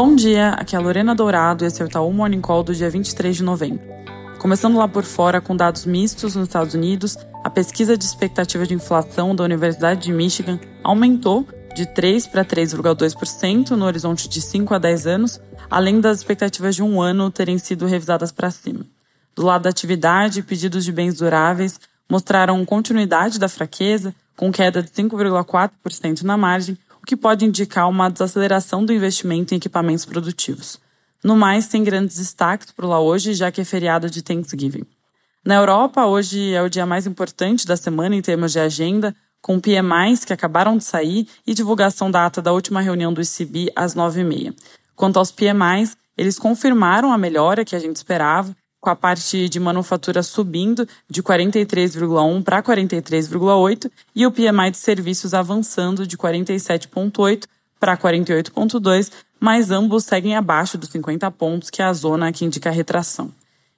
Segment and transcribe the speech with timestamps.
[0.00, 2.72] Bom dia, aqui é a Lorena Dourado e esse é o Itaú Morning Call do
[2.72, 3.84] dia 23 de novembro.
[4.38, 8.74] Começando lá por fora com dados mistos nos Estados Unidos, a pesquisa de expectativa de
[8.74, 11.44] inflação da Universidade de Michigan aumentou
[11.74, 16.82] de 3 para 3,2% no horizonte de 5 a 10 anos, além das expectativas de
[16.84, 18.86] um ano terem sido revisadas para cima.
[19.34, 24.90] Do lado da atividade, pedidos de bens duráveis mostraram continuidade da fraqueza, com queda de
[24.90, 30.78] 5,4% na margem, que pode indicar uma desaceleração do investimento em equipamentos produtivos.
[31.24, 34.84] No mais, tem grandes destaques por lá hoje, já que é feriado de Thanksgiving.
[35.42, 39.58] Na Europa, hoje é o dia mais importante da semana em termos de agenda, com
[39.58, 43.94] PMIs que acabaram de sair e divulgação da ata da última reunião do ICB às
[43.94, 44.54] 9h30.
[44.94, 49.58] Quanto aos PMIs, eles confirmaram a melhora que a gente esperava com a parte de
[49.58, 57.44] manufatura subindo de 43,1 para 43,8 e o PMI de serviços avançando de 47,8
[57.78, 59.10] para 48,2,
[59.40, 63.32] mas ambos seguem abaixo dos 50 pontos, que é a zona que indica a retração.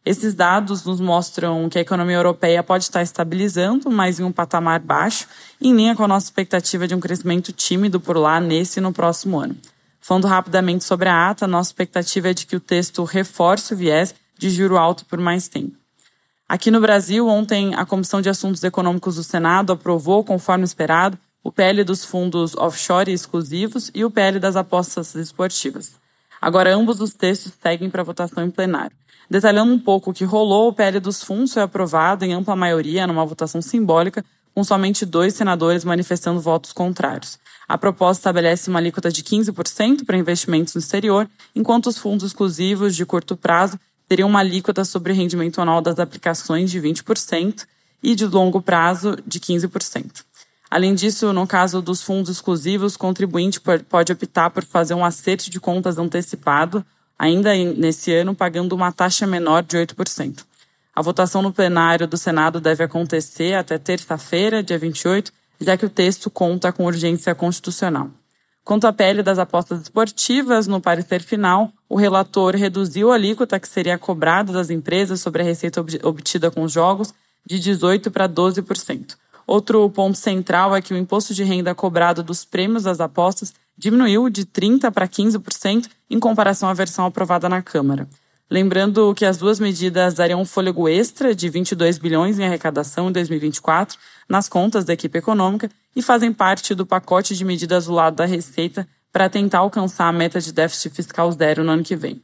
[0.05, 4.81] Esses dados nos mostram que a economia europeia pode estar estabilizando, mas em um patamar
[4.81, 5.27] baixo,
[5.61, 8.93] em linha com a nossa expectativa de um crescimento tímido por lá nesse e no
[8.93, 9.57] próximo ano.
[10.01, 14.15] Falando rapidamente sobre a ata, nossa expectativa é de que o texto reforce o viés
[14.41, 15.77] de juro alto por mais tempo.
[16.49, 21.53] Aqui no Brasil, ontem a Comissão de Assuntos Econômicos do Senado aprovou, conforme esperado, o
[21.53, 25.93] PL dos fundos offshore exclusivos e o PL das apostas esportivas.
[26.41, 28.97] Agora, ambos os textos seguem para votação em plenário.
[29.29, 33.07] Detalhando um pouco o que rolou, o PL dos fundos foi aprovado em ampla maioria
[33.07, 34.25] numa votação simbólica,
[34.55, 37.39] com somente dois senadores manifestando votos contrários.
[37.69, 42.97] A proposta estabelece uma alíquota de 15% para investimentos no exterior, enquanto os fundos exclusivos
[42.97, 43.79] de curto prazo
[44.11, 47.65] teria uma alíquota sobre rendimento anual das aplicações de 20%
[48.03, 50.25] e de longo prazo de 15%.
[50.69, 55.49] Além disso, no caso dos fundos exclusivos, o contribuinte pode optar por fazer um acerto
[55.49, 56.85] de contas antecipado,
[57.17, 60.45] ainda nesse ano, pagando uma taxa menor de 8%.
[60.93, 65.91] A votação no plenário do Senado deve acontecer até terça-feira, dia 28, já que o
[65.91, 68.11] texto conta com urgência constitucional.
[68.65, 73.69] Quanto à pele das apostas esportivas, no parecer final, o relator reduziu a alíquota que
[73.69, 77.13] seria cobrada das empresas sobre a receita obtida com os jogos
[77.45, 79.17] de 18% para 12%.
[79.47, 84.29] Outro ponto central é que o imposto de renda cobrado dos prêmios das apostas diminuiu
[84.29, 88.07] de 30% para 15% em comparação à versão aprovada na Câmara.
[88.51, 93.13] Lembrando que as duas medidas dariam um fôlego extra de 22 bilhões em arrecadação em
[93.13, 93.97] 2024
[94.29, 98.25] nas contas da equipe econômica e fazem parte do pacote de medidas do lado da
[98.25, 102.21] Receita para tentar alcançar a meta de déficit fiscal zero no ano que vem.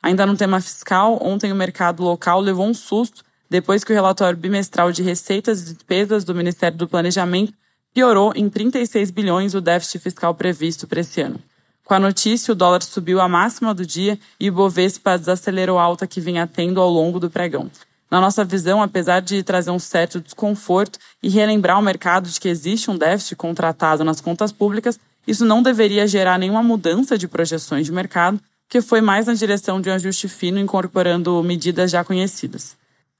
[0.00, 4.38] Ainda no tema fiscal, ontem o mercado local levou um susto depois que o relatório
[4.38, 7.52] bimestral de receitas e despesas do Ministério do Planejamento
[7.92, 11.40] piorou em 36 bilhões o déficit fiscal previsto para esse ano.
[11.84, 15.82] Com a notícia, o dólar subiu a máxima do dia e o Bovespa desacelerou a
[15.82, 17.70] alta que vinha tendo ao longo do pregão.
[18.10, 22.48] Na nossa visão, apesar de trazer um certo desconforto e relembrar o mercado de que
[22.48, 27.84] existe um déficit contratado nas contas públicas, isso não deveria gerar nenhuma mudança de projeções
[27.84, 32.76] de mercado, que foi mais na direção de um ajuste fino incorporando medidas já conhecidas.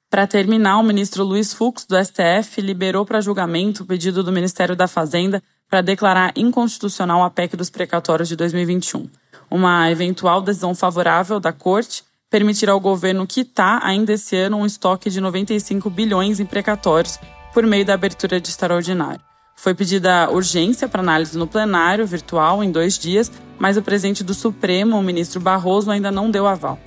[0.08, 4.76] Para terminar, o ministro Luiz Fux, do STF, liberou para julgamento o pedido do Ministério
[4.76, 9.08] da Fazenda para declarar inconstitucional a PEC dos precatórios de 2021.
[9.50, 15.10] Uma eventual decisão favorável da Corte permitirá ao governo quitar ainda esse ano um estoque
[15.10, 17.18] de 95 bilhões em precatórios
[17.52, 19.20] por meio da abertura de extraordinário.
[19.56, 24.34] Foi pedida urgência para análise no plenário virtual em dois dias, mas o presidente do
[24.34, 26.78] Supremo, o ministro Barroso, ainda não deu aval.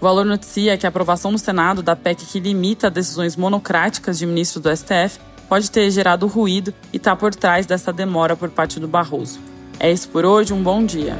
[0.00, 4.26] O Valor noticia que a aprovação no Senado da PEC que limita decisões monocráticas de
[4.26, 8.80] ministro do STF pode ter gerado ruído e está por trás dessa demora por parte
[8.80, 9.40] do Barroso.
[9.78, 11.16] É isso por hoje, um bom dia.